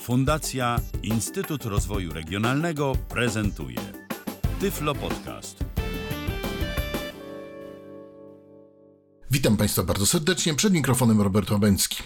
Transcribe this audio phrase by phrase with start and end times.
[0.00, 3.80] Fundacja Instytut Rozwoju Regionalnego prezentuje
[4.60, 5.64] Tyflo Podcast.
[9.30, 10.54] Witam Państwa bardzo serdecznie.
[10.54, 12.02] Przed mikrofonem Robert Łabęcki.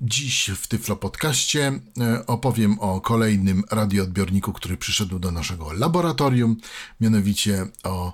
[0.00, 6.56] Dziś w Tyflo Podcaście e, opowiem o kolejnym radioodbiorniku, który przyszedł do naszego laboratorium,
[7.00, 8.12] mianowicie o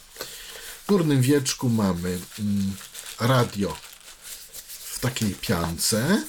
[0.84, 2.72] W górnym wieczku mamy mm,
[3.20, 3.76] radio
[4.84, 6.22] w takiej piance.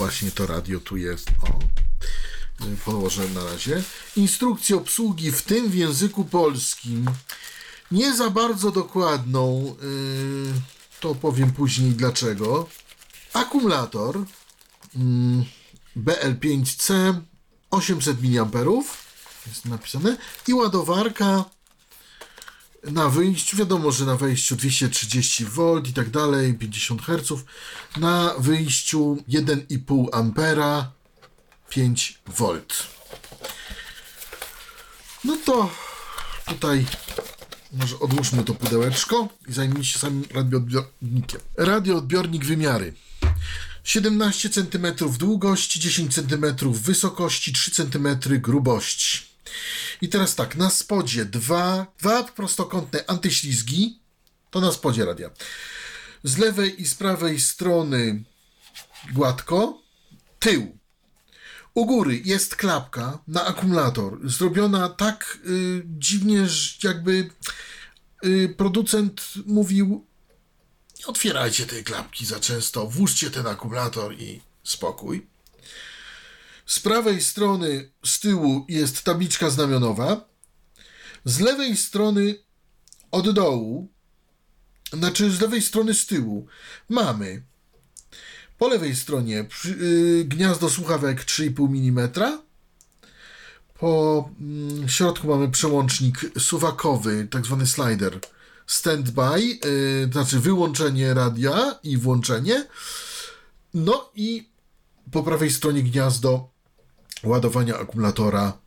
[0.00, 1.30] Właśnie to radio tu jest.
[1.42, 1.58] O
[2.84, 3.82] położę na razie.
[4.16, 7.10] Instrukcję obsługi, w tym w języku polskim.
[7.90, 10.52] Nie za bardzo dokładną, yy,
[11.00, 12.68] to powiem później dlaczego.
[13.32, 14.18] Akumulator
[14.94, 15.44] yy,
[15.96, 17.14] BL5C
[17.70, 18.60] 800 mA
[19.46, 20.16] jest napisane
[20.48, 21.44] i ładowarka
[22.84, 27.44] na wyjściu, wiadomo, że na wejściu 230 V i tak dalej, 50 Hz,
[27.96, 30.92] na wyjściu 1,5 Ampera
[31.70, 32.60] 5V.
[35.24, 35.70] No to
[36.46, 36.86] tutaj
[37.72, 41.40] może odłóżmy to pudełeczko i zajmijmy się samym radioodbiornikiem.
[41.56, 42.94] Radioodbiornik wymiary.
[43.84, 44.86] 17 cm
[45.18, 49.29] długości, 10 cm wysokości, 3 cm grubości.
[50.02, 54.00] I teraz tak, na spodzie dwa, dwa prostokątne antyślizgi,
[54.50, 55.30] to na spodzie radia.
[56.24, 58.24] Z lewej i z prawej strony
[59.12, 59.82] gładko,
[60.38, 60.80] tył
[61.74, 66.46] u góry jest klapka na akumulator, zrobiona tak y, dziwnie,
[66.84, 67.30] jakby
[68.24, 70.06] y, producent mówił:
[70.98, 75.26] Nie otwierajcie tej klapki za często, włóżcie ten akumulator i spokój.
[76.70, 80.28] Z prawej strony z tyłu jest tabliczka znamionowa.
[81.24, 82.34] Z lewej strony
[83.10, 83.88] od dołu,
[84.92, 86.46] znaczy z lewej strony z tyłu,
[86.88, 87.42] mamy
[88.58, 92.38] po lewej stronie yy, gniazdo słuchawek 3,5 mm.
[93.78, 94.30] Po
[94.86, 98.20] środku mamy przełącznik suwakowy, tak zwany slider
[98.66, 102.66] standby, yy, znaczy wyłączenie radia i włączenie.
[103.74, 104.50] No i
[105.12, 106.49] po prawej stronie gniazdo
[107.24, 108.58] ładowania akumulatora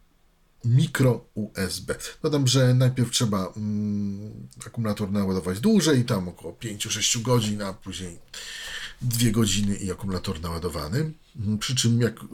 [0.66, 1.96] mikro USB.
[2.24, 8.20] Dodam, że najpierw trzeba mm, akumulator naładować dłużej, tam około 5-6 godzin, a później
[9.02, 11.14] dwie godziny i akumulator naładowany.
[11.36, 12.26] Mhm, przy czym jak y,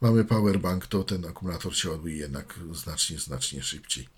[0.00, 4.08] mamy powerbank, to ten akumulator się ładuje jednak znacznie, znacznie szybciej.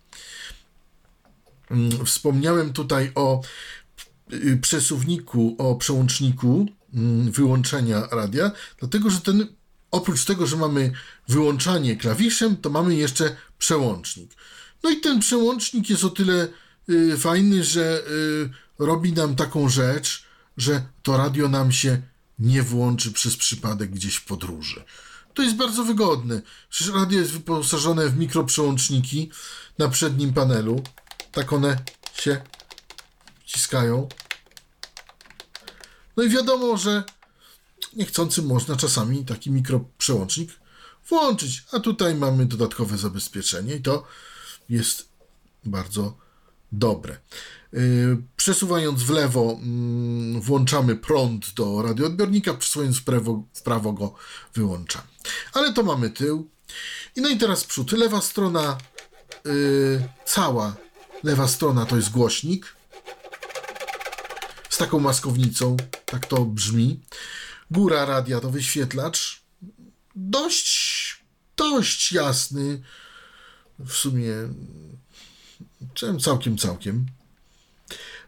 [1.71, 3.43] Mm, wspomniałem tutaj o
[4.33, 9.58] y, przesuwniku, o przełączniku mm, wyłączenia radia, dlatego że ten
[9.91, 10.93] oprócz tego, że mamy
[11.29, 14.31] wyłączanie klawiszem, to mamy jeszcze przełącznik.
[14.83, 16.49] No i ten przełącznik jest o tyle
[16.89, 18.03] y, fajny, że
[18.79, 20.25] robi nam taką rzecz,
[20.57, 22.03] że to radio nam się
[22.39, 24.85] nie włączy przez przypadek gdzieś w podróży.
[25.35, 26.43] To jest bardzo wygodne.
[26.71, 29.31] Przecież radio jest wyposażone w mikroprzełączniki
[29.79, 30.83] na przednim panelu.
[31.33, 31.79] Tak one
[32.15, 32.41] się
[33.45, 34.09] wciskają.
[36.17, 37.05] No i wiadomo, że
[37.97, 40.51] niechcący można czasami taki mikroprzełącznik
[41.09, 41.65] włączyć.
[41.73, 44.05] A tutaj mamy dodatkowe zabezpieczenie i to
[44.69, 45.09] jest
[45.65, 46.17] bardzo
[46.73, 47.17] dobre.
[47.75, 54.15] Y, przesuwając w lewo, mm, włączamy prąd do radioodbiornika, przesuwając w prawo, w prawo go
[54.55, 55.07] wyłączamy.
[55.53, 56.49] Ale to mamy tył.
[57.17, 57.93] I no i teraz przód.
[57.93, 58.79] Lewa strona
[59.45, 60.77] yy, cała
[61.23, 62.77] Lewa strona to jest głośnik
[64.71, 65.77] z taką maskownicą,
[66.07, 67.01] tak to brzmi.
[67.71, 69.43] Góra radia to wyświetlacz.
[70.17, 71.25] Dość,
[71.57, 72.83] dość jasny.
[73.79, 74.35] W sumie
[76.21, 77.07] całkiem, całkiem.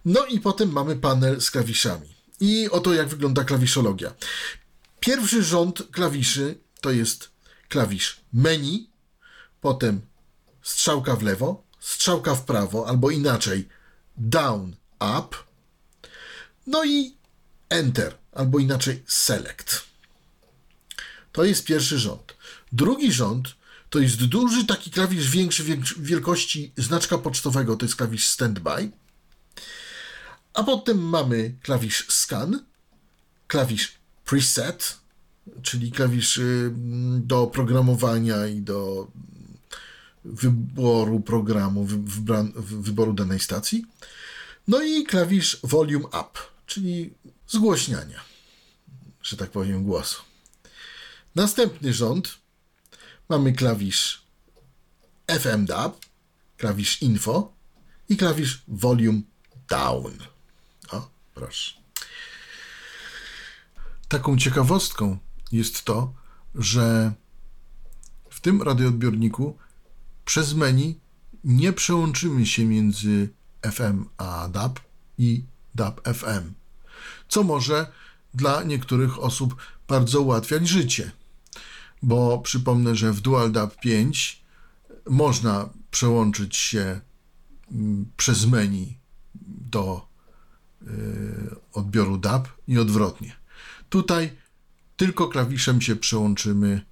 [0.04, 2.14] No i potem mamy panel z klawiszami.
[2.40, 4.14] I oto jak wygląda klawiszologia.
[5.00, 7.30] Pierwszy rząd klawiszy to jest
[7.68, 8.90] klawisz menu,
[9.60, 10.00] potem
[10.62, 13.68] strzałka w lewo, strzałka w prawo, albo inaczej
[14.16, 14.76] down,
[15.18, 15.36] up,
[16.66, 17.16] no i
[17.68, 19.82] enter, albo inaczej select.
[21.32, 22.36] To jest pierwszy rząd.
[22.72, 23.54] Drugi rząd
[23.90, 25.64] to jest duży taki klawisz większy
[25.96, 28.90] wielkości znaczka pocztowego, to jest klawisz standby.
[30.54, 32.64] A potem mamy klawisz scan,
[33.46, 33.92] klawisz
[34.24, 34.98] preset,
[35.62, 36.72] czyli klawisz y,
[37.18, 39.10] do programowania i do
[40.24, 41.86] wyboru programu,
[42.60, 43.86] wyboru danej stacji.
[44.68, 46.30] No i klawisz volume up,
[46.66, 47.14] czyli
[47.50, 48.20] zgłośniania,
[49.22, 50.22] że tak powiem, głosu.
[51.34, 52.38] Następny rząd
[53.28, 54.22] mamy klawisz
[55.40, 56.06] FM DAB,
[56.56, 57.52] klawisz info
[58.08, 59.20] i klawisz volume
[59.68, 60.18] down.
[60.90, 61.80] O, proszę.
[64.08, 65.18] Taką ciekawostką
[65.52, 66.14] jest to,
[66.54, 67.12] że
[68.30, 69.58] w tym radioodbiorniku
[70.24, 71.00] przez menu
[71.44, 73.28] nie przełączymy się między
[73.72, 74.80] FM a DAB
[75.18, 75.44] i
[75.74, 76.59] DAB FM,
[77.30, 77.86] co może
[78.34, 79.56] dla niektórych osób
[79.88, 81.10] bardzo ułatwiać życie.
[82.02, 84.42] Bo przypomnę, że w Dual DAB 5
[85.10, 87.00] można przełączyć się
[87.72, 88.98] mm, przez menu
[89.72, 90.06] do
[90.82, 90.86] y,
[91.72, 93.36] odbioru DAB i odwrotnie.
[93.88, 94.36] Tutaj
[94.96, 96.82] tylko klawiszem się przełączymy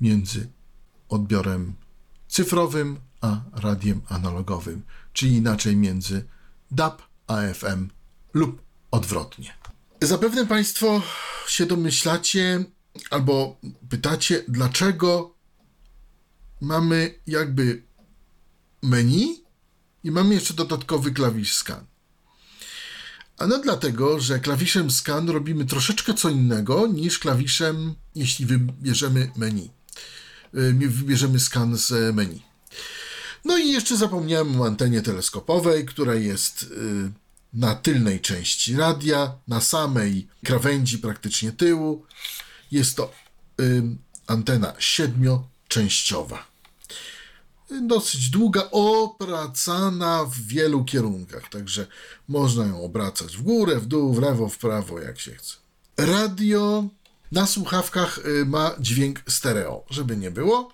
[0.00, 0.50] między
[1.08, 1.74] odbiorem
[2.28, 6.24] cyfrowym a radiem analogowym, czyli inaczej między
[6.70, 7.88] DAB a FM
[8.34, 9.54] lub odwrotnie.
[10.02, 11.02] Zapewne Państwo
[11.48, 12.64] się domyślacie
[13.10, 15.34] albo pytacie, dlaczego
[16.60, 17.82] mamy jakby
[18.82, 19.44] menu
[20.04, 21.86] i mamy jeszcze dodatkowy klawisz scan.
[23.38, 29.70] Ano dlatego, że klawiszem scan robimy troszeczkę co innego niż klawiszem, jeśli wybierzemy menu.
[30.54, 32.42] Y, wybierzemy scan z menu.
[33.44, 39.60] No i jeszcze zapomniałem o antenie teleskopowej, która jest y, na tylnej części radia, na
[39.60, 42.06] samej krawędzi praktycznie tyłu.
[42.70, 43.12] Jest to
[43.60, 43.82] y,
[44.26, 46.48] antena siedmioczęściowa
[47.82, 51.86] dosyć długa, opracana w wielu kierunkach, także
[52.28, 55.54] można ją obracać w górę, w dół, w lewo, w prawo, jak się chce.
[55.98, 56.84] Radio
[57.32, 60.72] na słuchawkach y, ma dźwięk stereo, żeby nie było.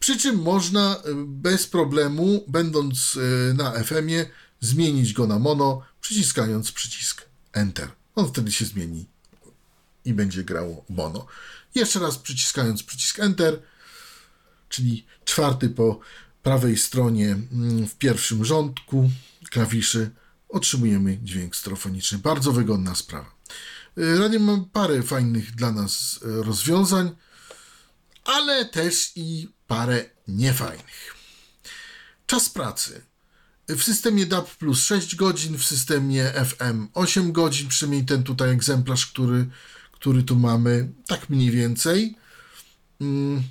[0.00, 4.26] Przy czym można y, bez problemu, będąc y, na FM-ie,
[4.60, 7.88] zmienić go na mono, przyciskając przycisk Enter.
[8.14, 9.06] On wtedy się zmieni
[10.04, 11.26] i będzie grało mono.
[11.74, 13.62] Jeszcze raz przyciskając przycisk Enter,
[14.68, 16.00] czyli czwarty po
[16.42, 19.10] prawej stronie mm, w pierwszym rządku
[19.50, 20.10] klawiszy
[20.48, 22.18] otrzymujemy dźwięk stereofoniczny.
[22.18, 23.34] Bardzo wygodna sprawa.
[23.98, 27.16] Y, radio ma parę fajnych dla nas y, rozwiązań,
[28.24, 31.14] ale też i parę niefajnych.
[32.26, 33.05] Czas pracy.
[33.68, 39.06] W systemie DAB plus 6 godzin, w systemie FM 8 godzin, przynajmniej ten tutaj egzemplarz,
[39.06, 39.46] który,
[39.92, 42.16] który tu mamy, tak mniej więcej.
[43.00, 43.42] Mm,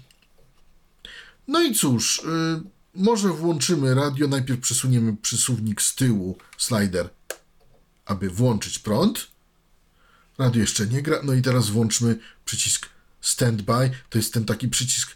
[1.47, 2.63] no i cóż, yy,
[2.95, 7.09] może włączymy radio, najpierw przesuniemy przesuwnik z tyłu, slider,
[8.05, 9.27] aby włączyć prąd.
[10.37, 12.89] Radio jeszcze nie gra, no i teraz włączmy przycisk
[13.21, 15.15] standby, to jest ten taki przycisk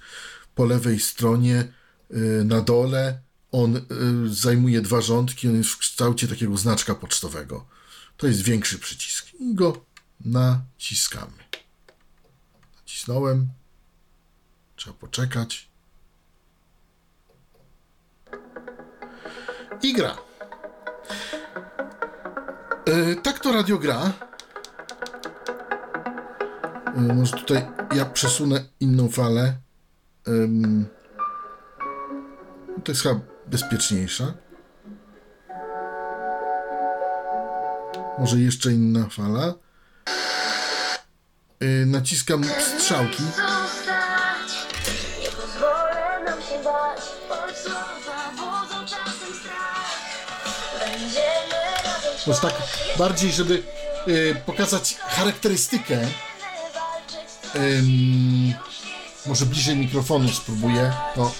[0.55, 1.73] po lewej stronie
[2.09, 3.28] yy, na dole.
[3.51, 7.65] On yy, zajmuje dwa rządki, on jest w kształcie takiego znaczka pocztowego.
[8.17, 9.85] To jest większy przycisk i go
[10.25, 11.37] naciskamy.
[12.81, 13.49] Nacisnąłem.
[14.75, 15.69] Trzeba poczekać.
[19.83, 20.17] i gra.
[22.85, 24.13] E, tak to radio gra.
[26.95, 29.53] E, może tutaj ja przesunę inną falę.
[30.27, 30.31] E,
[32.83, 34.33] to jest chyba bezpieczniejsza.
[38.19, 39.53] Może jeszcze inna fala.
[41.59, 43.23] E, naciskam strzałki.
[52.27, 52.53] Może tak
[52.97, 53.63] bardziej, żeby
[54.07, 56.07] y, pokazać charakterystykę.
[57.55, 58.53] Ym,
[59.25, 60.93] może bliżej mikrofonu spróbuję.
[61.15, 61.31] To.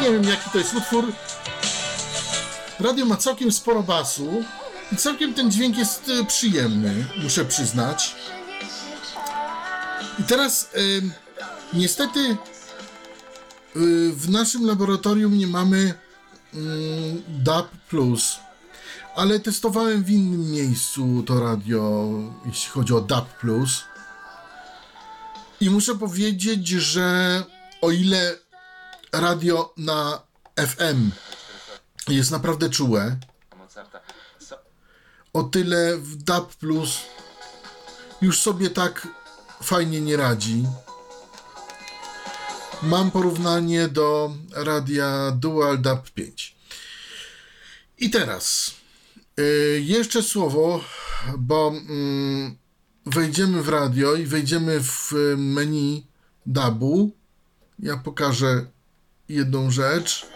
[0.00, 1.12] Nie wiem jaki to jest utwór.
[2.80, 4.44] Radio ma całkiem sporo basu
[4.92, 8.16] i całkiem ten dźwięk jest e, przyjemny, muszę przyznać.
[10.18, 11.12] I teraz em,
[11.72, 12.36] niestety y,
[14.12, 15.94] w naszym laboratorium nie mamy
[16.54, 17.68] mm, DAB+,
[19.16, 22.10] ale testowałem w innym miejscu to radio,
[22.46, 23.28] jeśli chodzi o DAB+.
[25.64, 27.42] I muszę powiedzieć, że
[27.80, 28.38] o ile
[29.12, 30.22] radio na
[30.56, 31.10] FM
[32.08, 33.16] jest naprawdę czułe,
[35.32, 36.98] o tyle w DAB Plus
[38.22, 39.08] już sobie tak
[39.62, 40.64] fajnie nie radzi.
[42.82, 46.56] Mam porównanie do radia Dual DAB 5.
[47.98, 48.74] I teraz
[49.40, 50.84] y, jeszcze słowo,
[51.38, 52.63] bo mm,
[53.06, 56.06] wejdziemy w radio i wejdziemy w y, menu
[56.46, 57.10] DAB-u.
[57.78, 58.66] Ja pokażę
[59.28, 60.26] jedną rzecz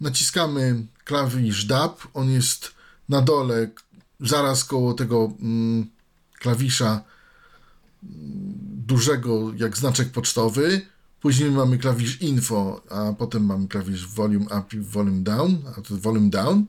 [0.00, 2.74] naciskamy klawisz DAB, on jest
[3.08, 3.70] na dole,
[4.20, 5.90] zaraz koło tego mm,
[6.38, 7.04] klawisza
[8.02, 8.54] mm,
[8.86, 10.80] dużego, jak znaczek pocztowy.
[11.20, 15.96] Później mamy klawisz info, a potem mamy klawisz volume up i volume down, a to
[15.96, 16.64] volume down.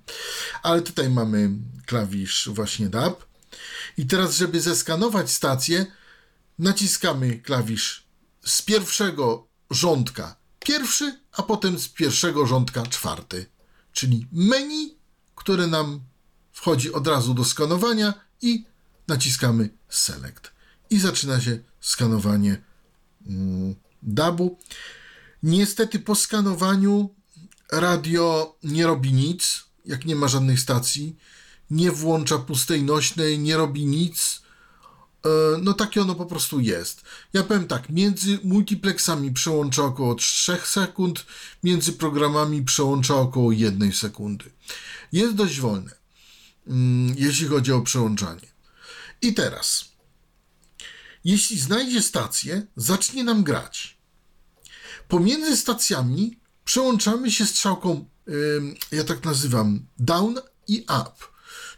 [0.63, 1.49] Ale tutaj mamy
[1.85, 3.26] klawisz właśnie DAB.
[3.97, 5.85] I teraz, żeby zeskanować stację,
[6.59, 8.07] naciskamy klawisz
[8.45, 10.35] z pierwszego rządka
[10.67, 13.45] pierwszy, a potem z pierwszego rządka czwarty.
[13.93, 14.97] Czyli menu,
[15.35, 16.01] które nam
[16.51, 18.65] wchodzi od razu do skanowania i
[19.07, 20.51] naciskamy Select.
[20.89, 22.61] I zaczyna się skanowanie
[23.27, 24.57] mm, DAB-u.
[25.43, 27.15] Niestety po skanowaniu
[27.71, 31.15] radio nie robi nic, jak nie ma żadnych stacji,
[31.71, 34.41] nie włącza pustej nośnej, nie robi nic.
[35.25, 35.29] E,
[35.61, 37.01] No takie ono po prostu jest.
[37.33, 41.25] Ja powiem tak, między multiplexami przełącza około 3 sekund,
[41.63, 44.45] między programami przełącza około 1 sekundy.
[45.11, 45.91] Jest dość wolne,
[46.67, 48.47] mm, jeśli chodzi o przełączanie.
[49.21, 49.85] I teraz,
[51.23, 53.97] jeśli znajdzie stację, zacznie nam grać.
[55.07, 58.05] Pomiędzy stacjami przełączamy się strzałką,
[58.91, 61.11] ja tak nazywam, down i up,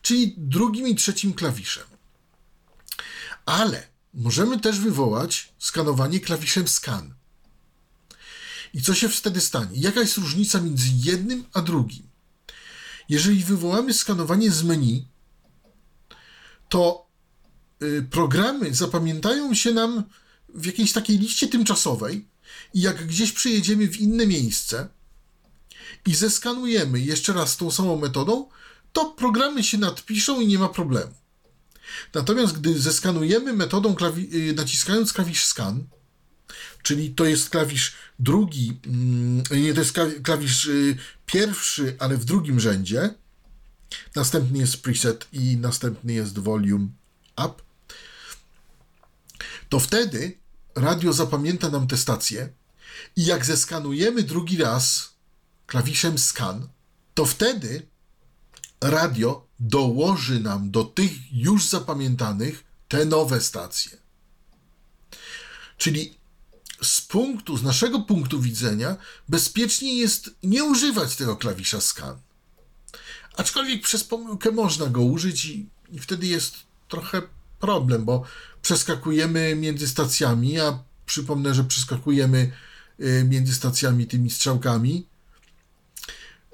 [0.01, 1.83] czyli drugim i trzecim klawiszem.
[3.45, 7.13] Ale możemy też wywołać skanowanie klawiszem scan.
[8.73, 9.71] I co się wtedy stanie?
[9.73, 12.09] Jaka jest różnica między jednym a drugim?
[13.09, 15.07] Jeżeli wywołamy skanowanie z menu,
[16.69, 17.07] to
[17.83, 20.03] y, programy zapamiętają się nam
[20.49, 22.27] w jakiejś takiej liście tymczasowej
[22.73, 24.89] i jak gdzieś przyjedziemy w inne miejsce
[26.05, 28.49] i zeskanujemy jeszcze raz tą samą metodą,
[28.93, 31.13] to programy się nadpiszą i nie ma problemu.
[32.13, 35.87] Natomiast gdy zeskanujemy metodą klawi- y, naciskając klawisz scan,
[36.83, 42.25] czyli to jest klawisz drugi, mm, nie, to jest kla- klawisz y, pierwszy, ale w
[42.25, 43.13] drugim rzędzie,
[44.15, 46.87] następny jest preset i następny jest volume
[47.45, 47.53] up,
[49.69, 50.37] to wtedy
[50.75, 52.49] radio zapamięta nam tę stację
[53.15, 55.13] i jak zeskanujemy drugi raz
[55.67, 56.67] klawiszem scan,
[57.13, 57.87] to wtedy
[58.81, 63.97] radio dołoży nam do tych już zapamiętanych te nowe stacje.
[65.77, 66.17] Czyli
[66.81, 68.97] z punktu, z naszego punktu widzenia,
[69.29, 72.17] bezpieczniej jest nie używać tego klawisza scan.
[73.37, 76.55] Aczkolwiek przez pomyłkę można go użyć i, i wtedy jest
[76.87, 77.21] trochę
[77.59, 78.23] problem, bo
[78.61, 82.51] przeskakujemy między stacjami, a przypomnę, że przeskakujemy
[82.99, 85.07] y, między stacjami tymi strzałkami,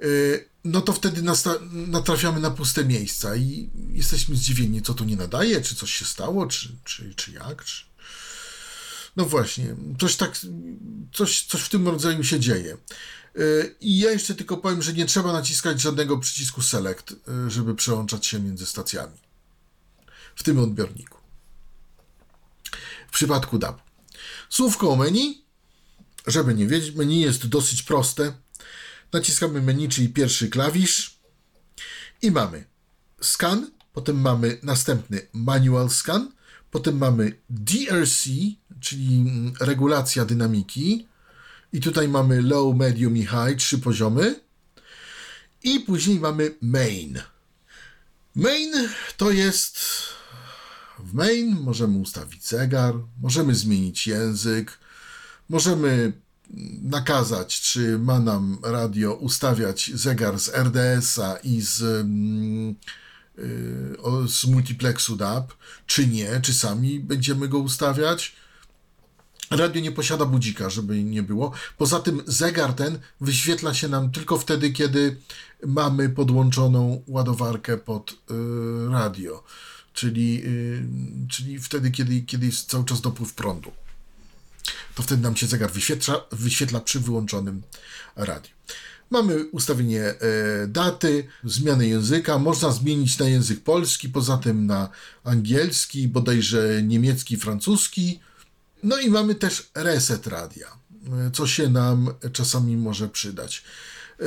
[0.04, 1.22] y, no to wtedy
[1.72, 6.48] natrafiamy na puste miejsca i jesteśmy zdziwieni, co to nie nadaje, czy coś się stało,
[6.48, 7.86] czy, czy, czy jak, czy...
[9.16, 10.38] No właśnie, coś tak,
[11.14, 12.78] coś, coś w tym rodzaju się dzieje.
[13.38, 17.76] Y, I ja jeszcze tylko powiem, że nie trzeba naciskać żadnego przycisku select, y, żeby
[17.76, 19.18] przełączać się między stacjami.
[20.36, 21.18] W tym odbiorniku.
[23.08, 23.82] W przypadku DAB.
[24.50, 25.46] Słówko o menu.
[26.28, 28.34] Żeby nie wiedzieć, menu jest dosyć proste.
[29.14, 31.20] Naciskamy menu, czyli pierwszy klawisz
[32.22, 32.66] i mamy
[33.22, 36.32] scan, potem mamy następny manual scan,
[36.72, 38.28] potem mamy DRC,
[38.80, 39.26] czyli
[39.60, 41.08] regulacja dynamiki
[41.74, 44.40] i tutaj mamy low, medium i high, trzy poziomy
[45.64, 47.22] i później mamy main.
[48.36, 48.74] Main
[49.18, 49.80] to jest
[51.00, 54.80] w main możemy ustawić zegar, możemy zmienić język,
[55.50, 56.14] możemy
[56.82, 62.76] nakazać, czy ma nam radio ustawiać zegar z RDS-a i z, mm,
[63.40, 65.54] y, z multiplexu DAB,
[65.86, 68.36] czy nie, czy sami będziemy go ustawiać.
[69.52, 71.52] Radio nie posiada budzika, żeby nie było.
[71.78, 75.18] Poza tym zegar ten wyświetla się nam tylko wtedy, kiedy
[75.66, 78.16] mamy podłączoną ładowarkę pod y,
[78.92, 79.44] radio,
[79.94, 80.88] czyli, y,
[81.30, 83.72] czyli wtedy, kiedy, kiedy jest cały czas dopływ prądu.
[84.96, 87.62] To wtedy nam się zegar wyświetla, wyświetla przy wyłączonym
[88.16, 88.52] radiu.
[89.10, 90.16] Mamy ustawienie e,
[90.68, 94.90] daty, zmianę języka, można zmienić na język polski, poza tym na
[95.24, 98.20] angielski, bodajże niemiecki, francuski.
[98.84, 100.68] No i mamy też reset radia,
[101.28, 103.64] e, co się nam czasami może przydać.
[104.20, 104.26] E,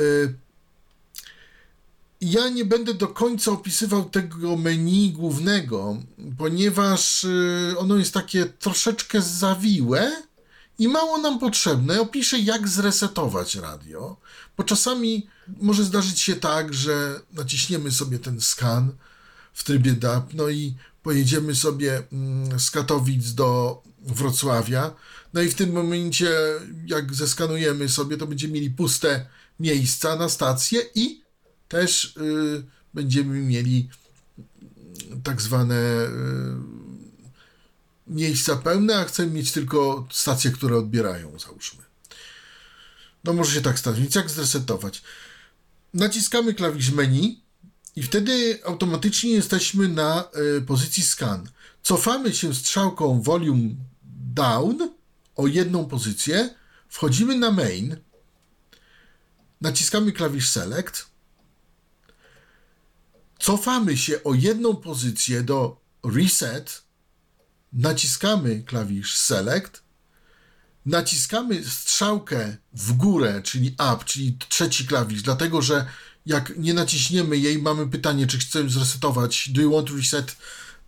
[2.21, 5.97] ja nie będę do końca opisywał tego menu głównego,
[6.37, 10.11] ponieważ e, ono jest takie troszeczkę zawiłe
[10.79, 12.01] i mało nam potrzebne.
[12.01, 14.17] Opiszę, jak zresetować radio,
[14.57, 15.27] bo czasami
[15.61, 18.91] może zdarzyć się tak, że naciśniemy sobie ten skan
[19.53, 24.93] w trybie DAP, no i pojedziemy sobie mm, z Katowic do Wrocławia.
[25.33, 26.29] No i w tym momencie,
[26.85, 29.25] jak zeskanujemy sobie, to będziemy mieli puste
[29.59, 31.21] miejsca na stację i
[31.67, 33.89] też y, będziemy mieli
[35.23, 36.78] tak zwane y,
[38.09, 41.83] miejsca pełne, a chcemy mieć tylko stacje, które odbierają, załóżmy.
[43.23, 43.99] No może się tak stać.
[43.99, 45.01] Więc jak zresetować?
[45.93, 47.41] Naciskamy klawisz menu
[47.95, 51.49] i wtedy automatycznie jesteśmy na y, pozycji scan.
[51.83, 53.69] Cofamy się strzałką volume
[54.33, 54.91] down
[55.35, 56.55] o jedną pozycję,
[56.89, 57.97] wchodzimy na main,
[59.61, 61.05] naciskamy klawisz select,
[63.39, 66.88] cofamy się o jedną pozycję do reset,
[67.73, 69.83] naciskamy klawisz select,
[70.85, 75.85] naciskamy strzałkę w górę, czyli up, czyli trzeci klawisz, dlatego że
[76.25, 80.35] jak nie naciśniemy jej, mamy pytanie, czy chcemy zresetować do you want to reset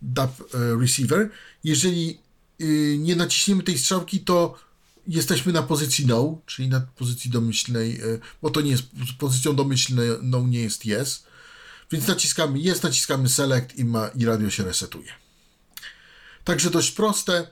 [0.02, 1.30] DAP e, receiver.
[1.64, 2.18] Jeżeli
[2.60, 4.58] y, nie naciśniemy tej strzałki, to
[5.08, 8.82] jesteśmy na pozycji no, czyli na pozycji domyślnej, e, bo to nie jest
[9.18, 11.24] pozycją domyślną, nie jest yes.
[11.90, 15.21] Więc naciskamy yes, naciskamy select i, ma, i radio się resetuje.
[16.44, 17.46] Także dość proste.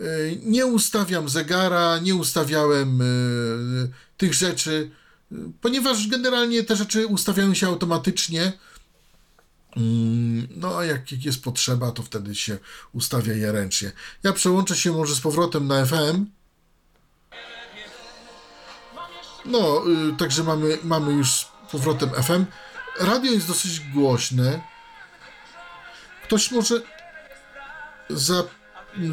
[0.00, 4.90] Y, nie ustawiam zegara, nie ustawiałem y, tych rzeczy,
[5.32, 8.52] y, ponieważ generalnie te rzeczy ustawiają się automatycznie.
[9.76, 12.58] Mm, no a jak, jak jest potrzeba, to wtedy się
[12.92, 13.92] ustawia je ręcznie.
[14.22, 16.26] Ja przełączę się może z powrotem na FM.
[19.44, 19.82] No,
[20.18, 22.44] także mamy, mamy już z powrotem FM.
[23.00, 24.60] Radio jest dosyć głośne.
[26.24, 26.82] Ktoś może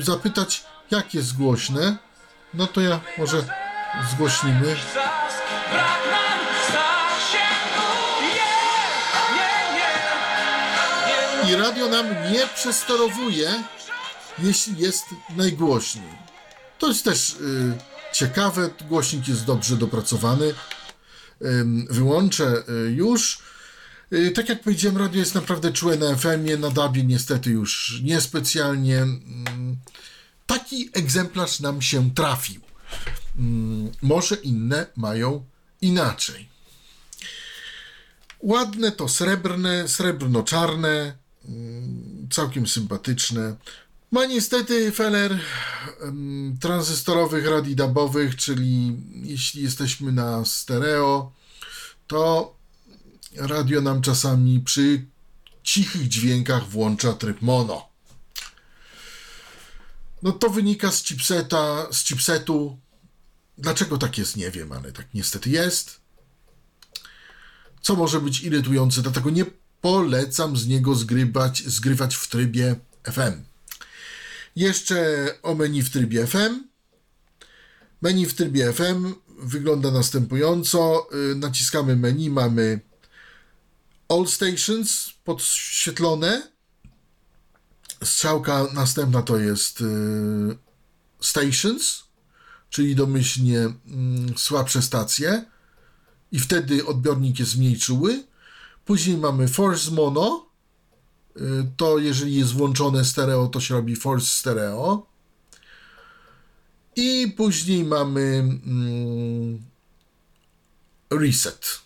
[0.01, 1.97] zapytać, jak jest głośne,
[2.53, 3.43] no to ja może
[4.11, 4.75] zgłośnimy.
[11.49, 13.63] I radio nam nie przesterowuje,
[14.39, 15.05] jeśli jest
[15.35, 16.27] najgłośniej.
[16.79, 17.77] To jest też y,
[18.13, 20.53] ciekawe, głośnik jest dobrze dopracowany.
[21.89, 23.39] Wyłączę y, już.
[24.13, 28.97] Y, tak jak powiedziałem, radio jest naprawdę czułe na FM-ie, na DABie niestety już niespecjalnie.
[28.97, 29.77] Mm,
[30.45, 32.61] taki egzemplarz nam się trafił.
[33.37, 35.45] Mm, może inne mają
[35.81, 36.49] inaczej.
[38.39, 43.55] Ładne to srebrne, srebrno-czarne, mm, całkiem sympatyczne.
[44.11, 45.39] Ma niestety feller
[46.59, 51.31] tranzystorowych radii dabowych, czyli jeśli jesteśmy na stereo,
[52.07, 52.56] to
[53.39, 55.05] radio nam czasami przy
[55.63, 57.89] cichych dźwiękach włącza tryb mono.
[60.23, 62.77] No to wynika z chipseta, z chipsetu.
[63.57, 65.99] Dlaczego tak jest, nie wiem, ale tak niestety jest.
[67.81, 69.45] Co może być irytujące, dlatego nie
[69.81, 73.43] polecam z niego zgrywać, zgrywać w trybie FM.
[74.55, 76.63] Jeszcze o menu w trybie FM.
[78.01, 81.07] Menu w trybie FM wygląda następująco.
[81.31, 82.79] Y, naciskamy menu, mamy
[84.09, 86.51] All Stations podświetlone.
[88.03, 89.85] Strzałka następna to jest y,
[91.21, 92.03] Stations,
[92.69, 93.73] czyli domyślnie y,
[94.37, 95.45] słabsze stacje.
[96.31, 98.23] I wtedy odbiornik jest mniej czuły.
[98.85, 100.45] Później mamy Force Mono.
[101.37, 101.41] Y,
[101.77, 105.07] to jeżeli jest włączone stereo, to się robi Force Stereo.
[106.95, 109.61] I później mamy mm,
[111.09, 111.79] Reset.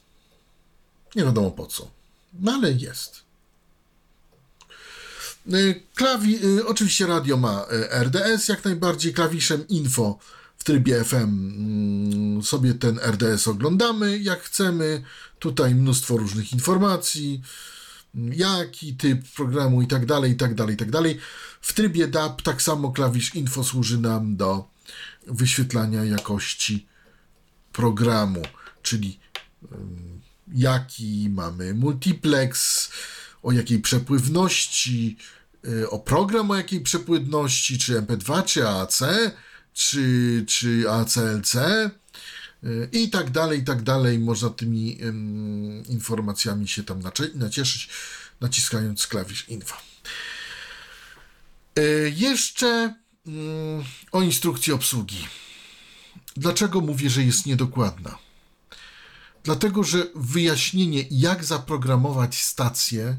[1.16, 2.01] Nie wiadomo po co.
[2.34, 3.24] No ale jest.
[5.54, 10.20] Y, klawi y, oczywiście radio ma y, RDS, jak najbardziej klawiszem info
[10.58, 15.04] w trybie FM mm, sobie ten RDS oglądamy jak chcemy.
[15.40, 17.42] Tutaj mnóstwo różnych informacji,
[18.32, 21.20] jaki typ programu i tak dalej, i tak dalej, i tak dalej.
[21.62, 24.68] W trybie DAB tak samo klawisz info służy nam do
[25.28, 26.88] wyświetlania jakości
[27.74, 28.42] programu,
[28.82, 29.20] czyli
[29.72, 30.11] ym,
[30.52, 32.90] jaki mamy multiplex,
[33.44, 35.18] o jakiej przepływności,
[35.68, 39.00] y, o program o jakiej przepływności, czy MP2, czy AAC,
[39.74, 44.20] czy, czy ACLC y, i tak dalej, i tak dalej.
[44.20, 47.90] Można tymi ym, informacjami się tam nacie- nacieszyć,
[48.42, 49.76] naciskając klawisz info.
[51.80, 52.96] Y, jeszcze
[53.28, 55.28] mm, o instrukcji obsługi.
[56.36, 58.18] Dlaczego mówię, że jest niedokładna?
[59.44, 63.18] Dlatego, że wyjaśnienie, jak zaprogramować stację,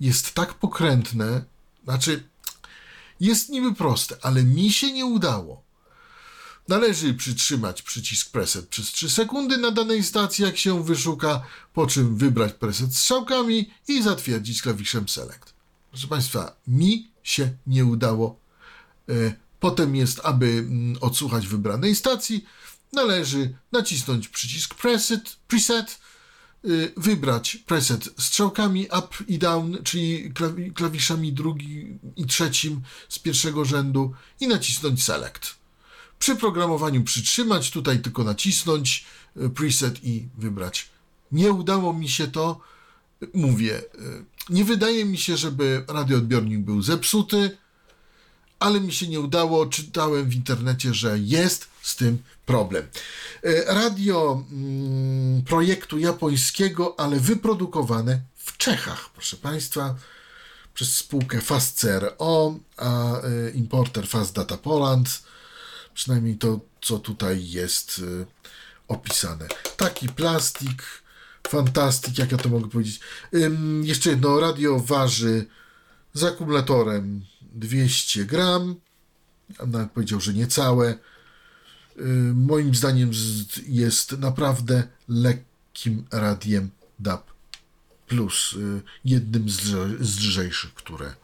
[0.00, 1.44] jest tak pokrętne,
[1.84, 2.28] znaczy
[3.20, 5.62] jest niby proste, ale mi się nie udało.
[6.68, 12.16] Należy przytrzymać przycisk preset przez 3 sekundy na danej stacji, jak się wyszuka, po czym
[12.16, 15.54] wybrać preset strzałkami i zatwierdzić klawiszem select.
[15.90, 18.40] Proszę Państwa, mi się nie udało.
[19.08, 22.44] E, Potem jest, aby mm, odsłuchać wybranej stacji,
[22.92, 25.98] należy nacisnąć przycisk preset, preset
[26.64, 33.64] y, wybrać preset strzałkami up i down, czyli klawi- klawiszami drugim i trzecim z pierwszego
[33.64, 35.54] rzędu i nacisnąć select.
[36.18, 39.04] Przy programowaniu przytrzymać, tutaj tylko nacisnąć
[39.36, 40.88] y, preset i wybrać.
[41.32, 42.60] Nie udało mi się to,
[43.22, 43.82] y, mówię,
[44.50, 47.56] nie wydaje mi się, żeby radioodbiornik był zepsuty,
[48.62, 49.66] ale mi się nie udało.
[49.66, 52.88] Czytałem w internecie, że jest z tym problem.
[53.42, 59.94] E, Radio mm, projektu japońskiego, ale wyprodukowane w Czechach, proszę Państwa,
[60.74, 65.22] przez spółkę Fast CRO, a e, importer Fast Data Poland.
[65.94, 68.26] Przynajmniej to, co tutaj jest e,
[68.88, 69.48] opisane.
[69.76, 70.82] Taki plastik,
[71.48, 73.00] fantastik, jak ja to mogę powiedzieć.
[73.82, 75.46] Jeszcze jedno, radio waży
[76.14, 78.74] z akumulatorem 200 gram,
[79.66, 80.98] nawet powiedział, że niecałe.
[81.98, 83.10] Y, Moim zdaniem
[83.66, 87.32] jest naprawdę lekkim radiem DAB
[88.06, 91.14] plus y, jednym z, lżejszych, które,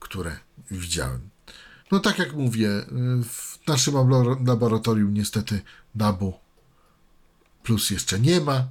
[0.00, 0.36] które
[0.70, 1.20] widziałem.
[1.92, 2.84] No tak jak mówię, y,
[3.24, 5.60] w naszym labor- laboratorium niestety
[5.94, 6.34] DABu
[7.62, 8.68] plus jeszcze nie ma,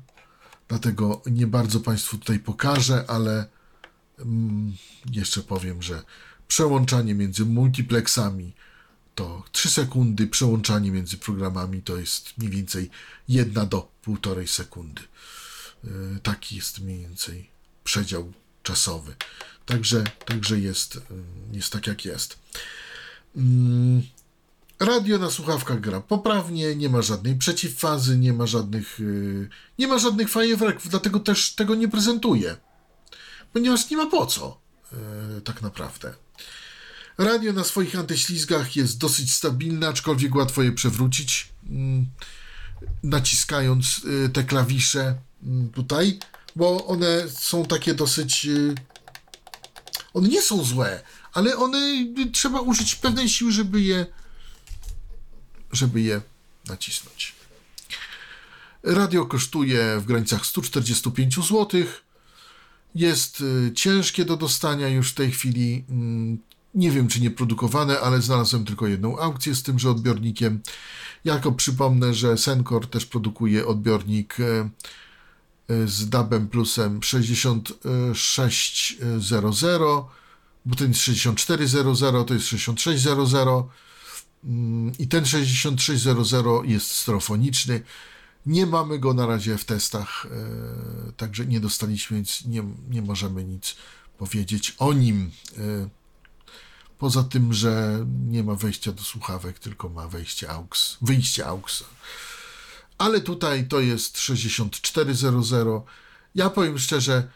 [0.67, 3.45] dlatego nie bardzo Państwu tutaj pokażę, ale
[4.19, 4.73] mm,
[5.11, 6.01] jeszcze powiem, że
[6.47, 8.53] przełączanie między multiplexami
[9.15, 12.89] to 3 sekundy, przełączanie między programami to jest mniej więcej
[13.27, 15.01] 1 do 1,5 sekundy.
[15.83, 17.49] Yy, Taki jest mniej więcej
[17.83, 18.33] przedział
[18.63, 19.15] czasowy.
[19.65, 21.01] Także, także jest, yy,
[21.51, 22.39] jest tak jak jest.
[23.35, 24.01] Mm,
[24.79, 29.97] Radio na słuchawkach gra poprawnie, nie ma żadnej przeciwfazy, nie ma żadnych, yy, nie ma
[29.97, 32.57] żadnych fajerwerków, dlatego też tego nie prezentuję
[33.53, 34.59] ponieważ nie ma po co,
[35.43, 36.13] tak naprawdę.
[37.17, 42.05] Radio na swoich antyślizgach jest dosyć stabilne, aczkolwiek łatwo je przewrócić, mm,
[43.03, 46.19] naciskając e, te klawisze mm, tutaj,
[46.55, 48.45] bo one są takie dosyć.
[48.45, 48.75] e,
[50.13, 51.03] One nie są złe,
[51.33, 51.77] ale one
[52.17, 54.05] y, trzeba użyć pewnej siły, żeby je,
[55.71, 56.21] żeby je
[56.67, 57.35] nacisnąć.
[58.83, 61.67] Radio kosztuje w granicach 145 zł
[62.95, 65.83] jest y, ciężkie do dostania już w tej chwili.
[66.75, 70.61] Nie wiem, czy nie produkowane, ale znalazłem tylko jedną aukcję z tymże odbiornikiem.
[71.25, 74.69] Jako przypomnę, że Sencor też produkuje odbiornik e,
[75.69, 79.55] e, z DAB-em plusem 6600,
[80.65, 83.47] bo ten jest 6400, to jest 6600
[84.43, 86.17] mm, i ten 6600
[86.63, 87.81] jest stereofoniczny.
[88.45, 93.43] Nie mamy go na razie w testach, e, także nie dostaliśmy, więc nie, nie możemy
[93.43, 93.75] nic
[94.17, 95.31] powiedzieć o nim.
[96.97, 101.83] Poza tym, że nie ma wejścia do słuchawek, tylko ma wejście AUX, wyjście AUX.
[102.97, 105.57] Ale tutaj to jest 6400.
[106.35, 107.27] Ja powiem szczerze,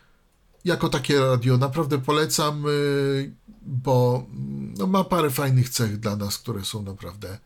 [0.65, 6.37] jako takie radio naprawdę polecam, y, bo mm, no, ma parę fajnych cech dla nas,
[6.37, 7.39] które są naprawdę,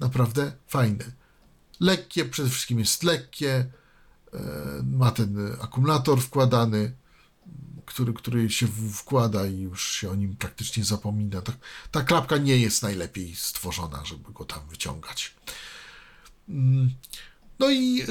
[0.00, 1.20] naprawdę fajne
[1.80, 3.50] lekkie, przede wszystkim jest lekkie,
[4.34, 4.40] e,
[4.82, 6.92] ma ten akumulator wkładany,
[7.90, 11.42] który, który się wkłada i już się o nim praktycznie zapomina.
[11.42, 11.52] Ta,
[11.90, 15.34] ta klapka nie jest najlepiej stworzona, żeby go tam wyciągać.
[16.48, 16.90] Mm,
[17.58, 18.02] No i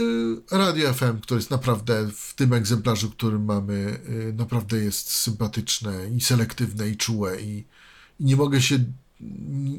[0.51, 6.09] y, Radio FM, które jest naprawdę w tym egzemplarzu, którym mamy, y, naprawdę jest sympatyczne
[6.09, 7.65] i selektywne i czułe i,
[8.19, 8.79] i nie mogę się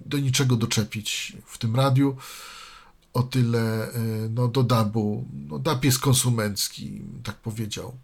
[0.07, 2.17] do niczego doczepić w tym radiu
[3.13, 5.29] o tyle y, no, do DAB-u.
[5.49, 7.97] No, DAB jest konsumencki, tak powiedział.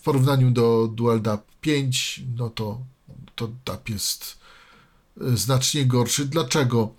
[0.00, 2.80] W porównaniu do Dual DAB 5, no to,
[3.34, 4.38] to DAB jest
[5.22, 6.24] y, znacznie gorszy.
[6.24, 6.94] Dlaczego?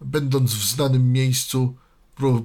[0.00, 1.74] będąc w znanym miejscu,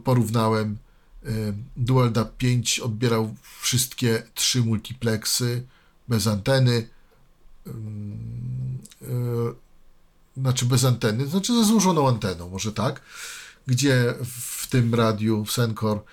[0.03, 0.77] porównałem.
[1.25, 5.63] y, Dual DAB 5 odbierał wszystkie trzy multiplexy
[6.07, 6.89] bez anteny.
[7.67, 9.69] Ym, y,
[10.37, 13.01] Znaczy bez anteny, znaczy ze złożoną anteną, może tak,
[13.67, 16.03] gdzie w tym radiu w Sencor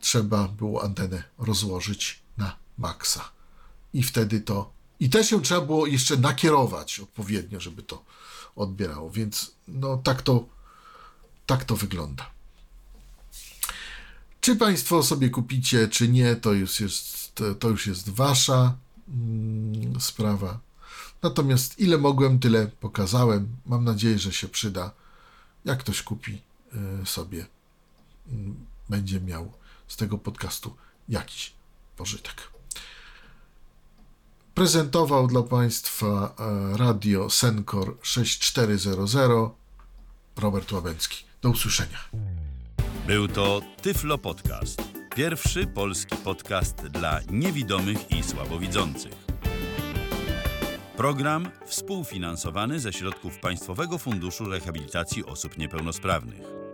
[0.00, 2.25] trzeba było antenę rozłożyć
[2.78, 3.30] maksa.
[3.92, 4.70] I wtedy to.
[5.00, 8.04] I też ją trzeba było jeszcze nakierować odpowiednio, żeby to
[8.56, 9.10] odbierało.
[9.10, 10.46] Więc no tak to,
[11.46, 12.30] tak to wygląda.
[14.40, 18.76] Czy Państwo sobie kupicie, czy nie, to już jest, to już jest Wasza
[19.08, 20.60] mm, sprawa.
[21.22, 23.56] Natomiast ile mogłem, tyle pokazałem.
[23.66, 24.90] Mam nadzieję, że się przyda.
[25.64, 26.42] Jak ktoś kupi
[27.02, 27.46] y, sobie,
[28.28, 29.52] mm, będzie miał
[29.88, 30.76] z tego podcastu
[31.08, 31.52] jakiś
[31.96, 32.55] pożytek.
[34.56, 39.28] Prezentował dla Państwa e, radio Senkor 6400
[40.36, 41.24] Robert Łabęcki.
[41.42, 41.98] Do usłyszenia.
[43.06, 44.82] Był to Tyflo Podcast.
[45.16, 49.12] Pierwszy polski podcast dla niewidomych i słabowidzących.
[50.96, 56.65] Program współfinansowany ze środków Państwowego Funduszu Rehabilitacji Osób Niepełnosprawnych.